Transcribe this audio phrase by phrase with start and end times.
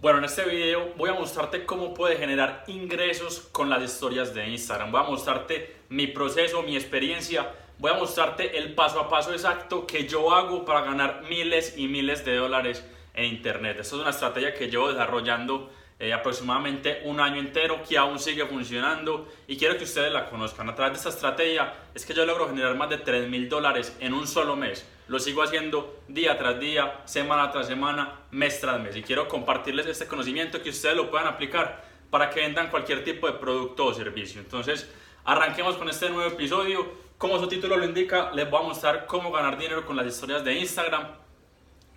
[0.00, 4.48] Bueno, en este video voy a mostrarte cómo puedes generar ingresos con las historias de
[4.48, 4.90] Instagram.
[4.90, 7.50] Voy a mostrarte mi proceso, mi experiencia.
[7.76, 11.86] Voy a mostrarte el paso a paso exacto que yo hago para ganar miles y
[11.86, 12.82] miles de dólares
[13.12, 13.76] en Internet.
[13.78, 18.46] Esta es una estrategia que llevo desarrollando eh, aproximadamente un año entero que aún sigue
[18.46, 20.66] funcionando y quiero que ustedes la conozcan.
[20.70, 23.94] A través de esta estrategia es que yo logro generar más de 3 mil dólares
[24.00, 24.82] en un solo mes.
[25.10, 29.86] Lo sigo haciendo día tras día, semana tras semana, mes tras mes y quiero compartirles
[29.86, 33.92] este conocimiento que ustedes lo puedan aplicar para que vendan cualquier tipo de producto o
[33.92, 34.40] servicio.
[34.40, 34.88] Entonces,
[35.24, 36.88] arranquemos con este nuevo episodio.
[37.18, 40.44] Como su título lo indica, les voy a mostrar cómo ganar dinero con las historias
[40.44, 41.08] de Instagram.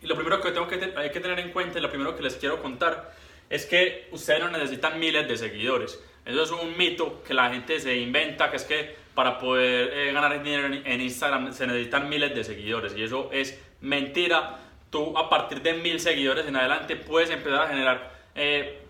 [0.00, 2.22] Y lo primero que tengo que, hay que tener en cuenta y lo primero que
[2.22, 3.14] les quiero contar
[3.50, 6.02] es que ustedes no necesitan miles de seguidores.
[6.24, 10.12] Eso es un mito que la gente se inventa, que es que para poder eh,
[10.12, 12.94] ganar dinero en, Instagram se necesitan miles de seguidores.
[12.96, 14.60] Y eso es mentira.
[14.90, 18.82] Tú a partir de mil seguidores en adelante puedes empezar a generar eh,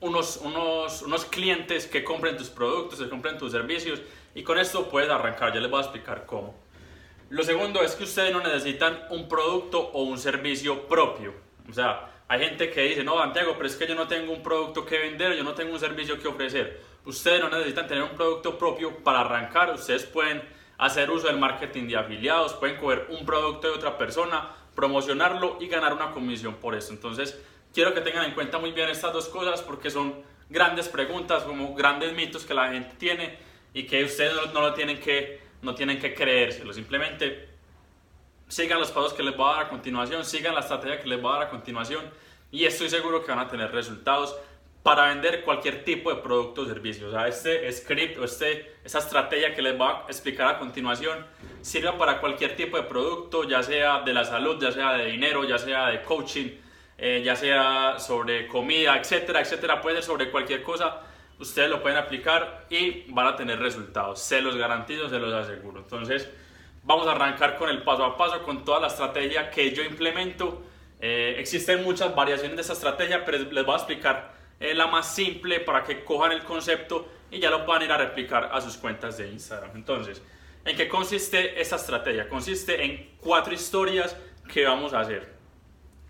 [0.00, 4.00] unos, unos, unos clientes que compren tus productos, que compren tus servicios.
[4.34, 5.54] Y con esto puedes arrancar.
[5.54, 6.54] Ya les voy a explicar cómo.
[7.30, 11.34] Lo segundo es que ustedes no necesitan un producto o un servicio propio.
[11.68, 14.42] O sea, hay gente que dice, no, Santiago, pero es que yo no tengo un
[14.42, 16.80] producto que vender, yo no tengo un servicio que ofrecer.
[17.04, 20.42] Ustedes no necesitan tener un producto propio para arrancar, ustedes pueden
[20.78, 25.68] hacer uso del marketing de afiliados, pueden coger un producto de otra persona, promocionarlo y
[25.68, 26.92] ganar una comisión por eso.
[26.92, 27.40] Entonces,
[27.72, 31.74] quiero que tengan en cuenta muy bien estas dos cosas porque son grandes preguntas, como
[31.74, 33.38] grandes mitos que la gente tiene
[33.72, 37.55] y que ustedes no, lo tienen que, no tienen que creérselo, simplemente
[38.48, 41.20] sigan los pasos que les voy a dar a continuación, sigan la estrategia que les
[41.20, 42.04] voy a dar a continuación
[42.50, 44.36] y estoy seguro que van a tener resultados
[44.86, 47.08] para vender cualquier tipo de producto o servicio.
[47.08, 51.26] O sea, este script o este, esta estrategia que les voy a explicar a continuación
[51.60, 55.42] sirve para cualquier tipo de producto, ya sea de la salud, ya sea de dinero,
[55.42, 56.50] ya sea de coaching,
[56.98, 59.80] eh, ya sea sobre comida, etcétera, etcétera.
[59.80, 61.00] Puede ser sobre cualquier cosa.
[61.40, 64.20] Ustedes lo pueden aplicar y van a tener resultados.
[64.20, 65.80] Se los garantizo, se los aseguro.
[65.80, 66.30] Entonces,
[66.86, 70.62] Vamos a arrancar con el paso a paso, con toda la estrategia que yo implemento.
[71.00, 75.12] Eh, existen muchas variaciones de esta estrategia, pero les voy a explicar eh, la más
[75.12, 78.76] simple para que cojan el concepto y ya lo puedan ir a replicar a sus
[78.76, 79.72] cuentas de Instagram.
[79.74, 80.22] Entonces,
[80.64, 82.28] ¿en qué consiste esta estrategia?
[82.28, 84.16] Consiste en cuatro historias
[84.52, 85.34] que vamos a hacer.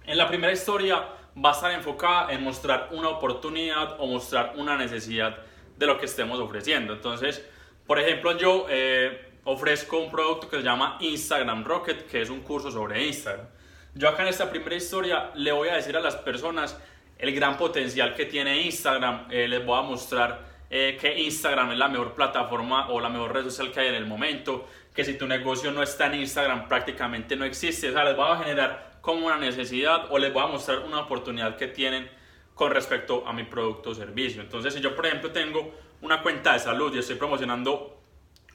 [0.04, 1.08] En la primera historia
[1.42, 5.38] va a estar enfocada en mostrar una oportunidad o mostrar una necesidad
[5.78, 6.92] de lo que estemos ofreciendo.
[6.92, 7.42] Entonces,
[7.86, 12.40] por ejemplo, yo eh, ofrezco un producto que se llama Instagram Rocket, que es un
[12.40, 13.46] curso sobre Instagram.
[13.94, 16.78] Yo acá en esta primera historia le voy a decir a las personas
[17.16, 19.28] el gran potencial que tiene Instagram.
[19.30, 23.32] Eh, les voy a mostrar eh, que Instagram es la mejor plataforma o la mejor
[23.32, 24.68] red social que hay en el momento.
[24.92, 27.88] Que si tu negocio no está en Instagram prácticamente no existe.
[27.90, 31.00] O sea, les voy a generar como una necesidad o les voy a mostrar una
[31.00, 32.10] oportunidad que tienen
[32.54, 34.42] con respecto a mi producto o servicio.
[34.42, 37.95] Entonces, si yo por ejemplo tengo una cuenta de salud y estoy promocionando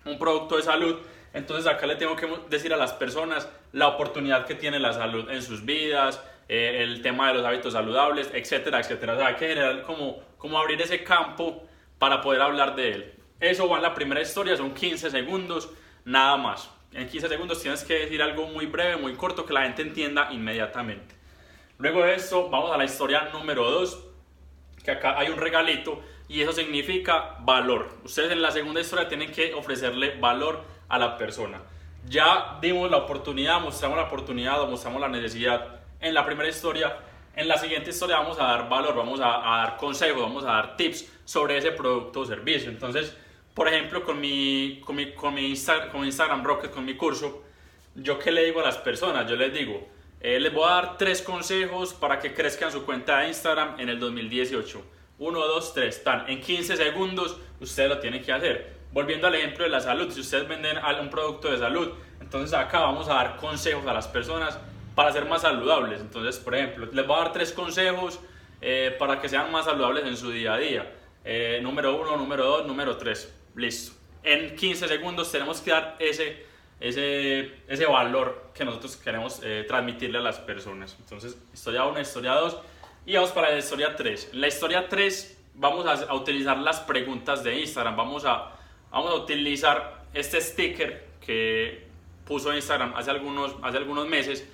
[0.06, 0.98] un producto de salud.
[1.34, 5.30] Entonces acá le tengo que decir a las personas la oportunidad que tiene la salud
[5.30, 9.14] en sus vidas, eh, el tema de los hábitos saludables, etcétera, etcétera.
[9.14, 11.64] O sea, hay que generar como, como abrir ese campo
[11.98, 13.14] para poder hablar de él.
[13.40, 15.70] Eso va en la primera historia, son 15 segundos,
[16.04, 16.70] nada más.
[16.94, 20.28] En 15 segundos tienes que decir algo muy breve, muy corto, que la gente entienda
[20.32, 21.16] inmediatamente.
[21.78, 24.11] Luego de esto, vamos a la historia número 2,
[24.84, 27.98] que acá hay un regalito y eso significa valor.
[28.04, 31.62] Ustedes en la segunda historia tienen que ofrecerle valor a la persona.
[32.08, 36.98] Ya dimos la oportunidad, mostramos la oportunidad o mostramos la necesidad en la primera historia.
[37.36, 40.78] En la siguiente historia vamos a dar valor, vamos a, dar consejos, vamos a dar
[40.78, 42.70] tips sobre ese producto o servicio.
[42.70, 43.16] Entonces,
[43.54, 45.54] por ejemplo, con mi, con mi, con mi,
[45.92, 47.44] con Instagram Rocket, con mi curso,
[47.96, 49.30] ¿yo qué le digo a las personas?
[49.30, 49.88] Yo les digo,
[50.22, 53.90] eh, les voy a dar tres consejos para que crezcan su cuenta de Instagram en
[53.90, 54.84] el 2018
[55.22, 56.30] 1, 2, 3, tan.
[56.32, 58.74] En 15 segundos ustedes lo tienen que hacer.
[58.92, 62.80] Volviendo al ejemplo de la salud, si ustedes venden un producto de salud, entonces acá
[62.80, 64.58] vamos a dar consejos a las personas
[64.96, 66.02] para ser más saludables.
[66.02, 68.20] Entonces, por ejemplo, les voy a dar tres consejos
[68.62, 70.92] eh, para que sean más saludables en su día a día.
[71.24, 73.32] Eh, número 1, número 2, número 3.
[73.56, 73.94] Listo.
[74.24, 76.48] En 15 segundos tenemos que dar ese,
[76.82, 80.98] ese, ese valor que nosotros queremos eh, transmitirle a las personas.
[81.00, 82.58] Entonces, historia 1, historia 2
[83.06, 84.32] y vamos para la historia 3.
[84.34, 87.96] En la historia 3 vamos a, utilizar las preguntas de Instagram.
[87.96, 88.52] Vamos a,
[88.90, 91.88] vamos a utilizar este sticker que
[92.26, 94.48] puso Instagram hace algunos, hace algunos meses.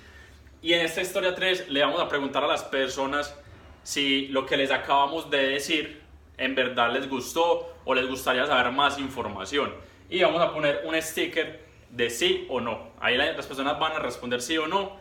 [0.60, 3.34] Y en esta historia 3 le vamos a preguntar a las personas
[3.82, 6.02] si lo que les acabamos de decir
[6.36, 9.72] en verdad les gustó o les gustaría saber más información.
[10.10, 12.88] Y vamos a poner un sticker de sí o no.
[13.00, 14.96] Ahí las personas van a responder sí o no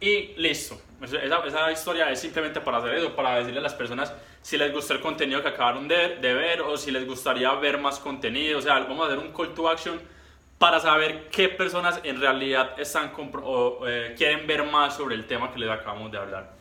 [0.00, 0.80] y listo.
[1.02, 4.72] Esa, esa, historia es simplemente para hacer eso, para decirle a las personas si les
[4.72, 8.58] gustó el contenido que acabaron de, de ver o si les gustaría ver más contenido.
[8.58, 10.00] O sea, vamos a hacer un call to action
[10.62, 15.52] para saber qué personas en realidad están o, eh, quieren ver más sobre el tema
[15.52, 16.52] que les acabamos de hablar.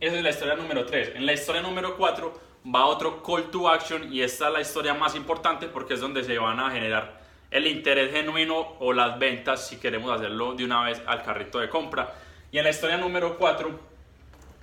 [0.00, 1.12] Esa es la historia número 3.
[1.14, 2.40] En la historia número 4
[2.74, 6.24] va otro call to action y esta es la historia más importante porque es donde
[6.24, 10.84] se van a generar el interés genuino o las ventas si queremos hacerlo de una
[10.84, 12.14] vez al carrito de compra.
[12.52, 13.88] Y en la historia número 4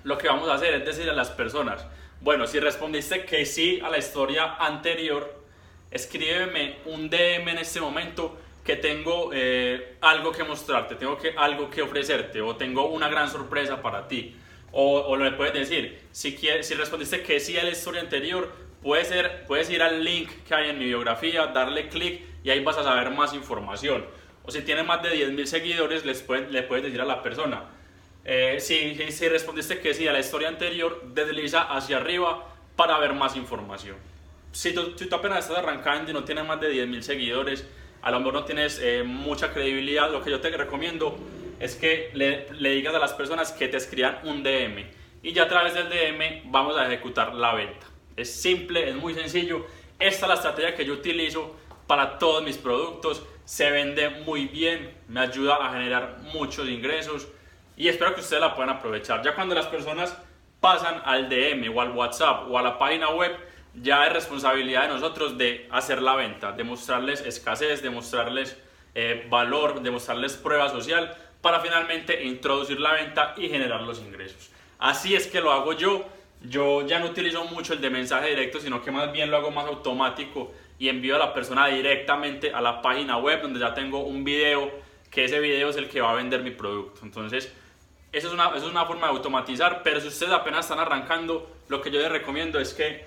[0.04, 1.86] lo que vamos a hacer es decir a las personas,
[2.22, 5.44] bueno, si respondiste que sí a la historia anterior,
[5.92, 11.70] escríbeme un DM en este momento que tengo eh, algo que mostrarte, tengo que, algo
[11.70, 14.36] que ofrecerte o tengo una gran sorpresa para ti.
[14.72, 18.52] O, o le puedes decir, si, quieres, si respondiste que sí a la historia anterior,
[18.82, 22.64] puedes, ser, puedes ir al link que hay en mi biografía, darle clic y ahí
[22.64, 24.06] vas a saber más información.
[24.44, 27.64] O si tienes más de 10.000 seguidores, les le puedes decir a la persona,
[28.24, 33.14] eh, si, si, respondiste que sí a la historia anterior, desliza hacia arriba para ver
[33.14, 33.96] más información.
[34.52, 37.68] Si tú, tú apenas estás arrancando y no tienes más de 10.000 seguidores,
[38.04, 41.18] a lo mejor no tienes eh, mucha credibilidad, lo que yo te recomiendo
[41.60, 44.86] es que le, le, digas a las personas que te escriban un DM
[45.24, 47.88] y ya a través del DM vamos a ejecutar la venta.
[48.16, 49.66] Es simple, es muy sencillo.
[49.98, 51.56] Esta es la estrategia que yo utilizo
[51.88, 53.24] para todos mis productos.
[53.46, 57.28] Se vende muy bien, me ayuda a generar muchos ingresos
[57.78, 59.22] y espero que ustedes la puedan aprovechar.
[59.22, 60.18] Ya cuando las personas
[60.60, 63.36] pasan al DM o al WhatsApp o a la página web,
[63.76, 68.58] ya es responsabilidad de nosotros de hacer la venta, de mostrarles escasez, de mostrarles
[68.96, 74.50] eh, valor, de mostrarles prueba social para finalmente introducir la venta y generar los ingresos.
[74.80, 76.06] Así es que lo hago yo.
[76.50, 79.52] Yo ya no utilizo mucho el de mensaje directo, sino que más bien lo hago
[79.52, 84.00] más automático y envío a la persona directamente a la página web donde ya tengo
[84.00, 84.72] un video,
[85.10, 87.02] que ese video es el que va a vender mi producto.
[87.04, 87.52] Entonces,
[88.12, 91.50] eso es una, eso es una forma de automatizar, pero si ustedes apenas están arrancando,
[91.68, 93.06] lo que yo les recomiendo es que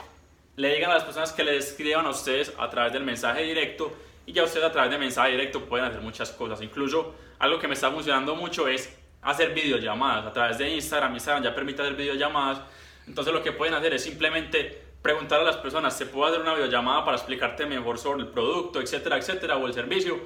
[0.57, 3.93] le digan a las personas que les escriban a ustedes a través del mensaje directo
[4.27, 6.61] y ya ustedes a través de mensaje directo pueden hacer muchas cosas.
[6.61, 11.15] Incluso algo que me está funcionando mucho es hacer videollamadas a través de Instagram.
[11.15, 12.61] Instagram ya permite hacer videollamadas.
[13.09, 16.55] Entonces lo que pueden hacer es simplemente preguntar a las personas, ¿se puede hacer una
[16.55, 20.19] videollamada para explicarte mejor sobre el producto, etcétera, etcétera, o el servicio?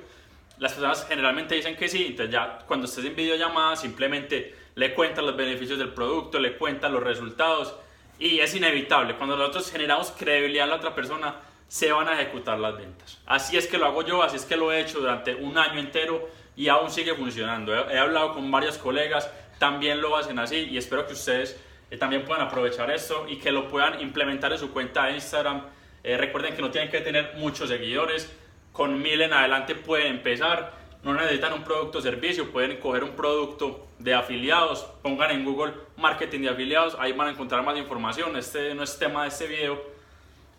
[0.59, 5.27] Las personas generalmente dicen que sí, entonces ya cuando estés en videollamada simplemente le cuentan
[5.27, 7.75] los beneficios del producto, le cuentan los resultados
[8.19, 9.17] y es inevitable.
[9.17, 11.37] Cuando nosotros generamos credibilidad en la otra persona,
[11.69, 13.19] se van a ejecutar las ventas.
[13.27, 15.81] Así es que lo hago yo, así es que lo he hecho durante un año
[15.81, 17.75] entero y aún sigue funcionando.
[17.75, 21.59] He, hablado con varios colegas, también lo hacen así y espero que ustedes
[21.93, 25.67] eh, también puedan aprovechar esto y que lo puedan implementar en su cuenta de Instagram.
[26.03, 28.35] Eh, recuerden que no tienen que tener muchos seguidores,
[28.73, 30.73] con mil en adelante pueden empezar.
[31.03, 35.75] No necesitan un producto o servicio, pueden coger un producto de afiliados, pongan en Google
[35.99, 38.37] marketing de afiliados, ahí van a encontrar más información.
[38.39, 39.79] Este no es tema de este video,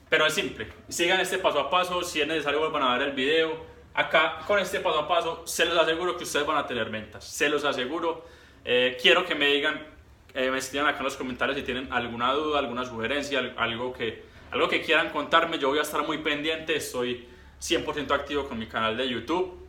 [0.10, 0.68] pero es simple.
[0.88, 2.04] Sigan este paso a paso.
[2.04, 3.58] Si es necesario, vuelvan a ver el video.
[3.96, 7.26] Acá, con este paso a paso, se los aseguro que ustedes van a tener ventas.
[7.26, 8.24] Se los aseguro.
[8.64, 9.93] Eh, quiero que me digan,
[10.34, 14.24] eh, me escriban acá en los comentarios si tienen alguna duda, alguna sugerencia, algo que,
[14.52, 15.60] algo que quieran contarme.
[15.60, 16.76] Yo voy a estar muy pendiente.
[16.76, 17.28] Estoy
[17.62, 19.60] 100% activo con mi canal de YouTube.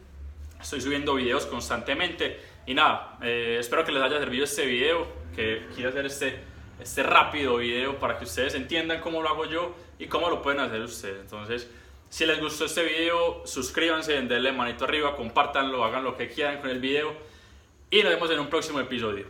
[0.61, 2.41] Estoy subiendo videos constantemente.
[2.67, 5.07] Y nada, eh, espero que les haya servido este video.
[5.35, 9.75] Que quiero hacer este este rápido video para que ustedes entiendan cómo lo hago yo
[9.99, 11.21] y cómo lo pueden hacer ustedes.
[11.21, 11.71] Entonces,
[12.09, 16.71] si les gustó este video, suscríbanse, denle manito arriba, compártanlo, hagan lo que quieran con
[16.71, 17.13] el video
[17.91, 19.23] y nos vemos en un próximo episodio.